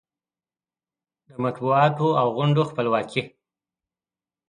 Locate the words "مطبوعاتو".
1.43-2.07